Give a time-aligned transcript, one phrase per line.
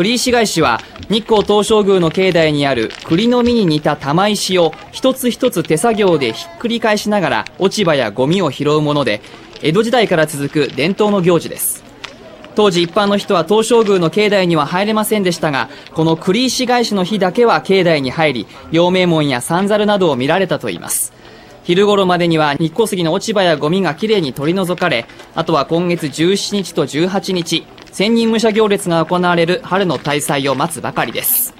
[0.00, 9.20] 栗石返しは日光東照宮の境内にある栗の実に似た玉石を一つ一つ手作業でひっくり返しながら落ち葉やゴミを拾うもので
[9.60, 11.84] 江戸時代から続く伝統の行事です。
[12.54, 21.12] 当時一般の人は東照宮の境内には入れませんでしたがこの栗石返しの日だけは境内に入り陽明門や三猿などを見られたといいます。
[21.62, 25.04] 昼頃までには日光杉の落ち葉やゴミがきれいに取り除かれ
[25.34, 31.54] あとは今月17日と18日千人武者行列が行われる春の大祭を待つばかりです。